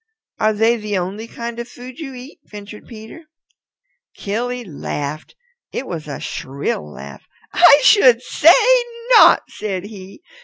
[0.39, 3.25] "Are they the only kind of food you eat?" ventured Peter.
[4.15, 5.35] Killy laughed.
[5.71, 7.21] It was a shrill laugh.
[7.53, 8.57] "I should say
[9.15, 10.23] not," said he.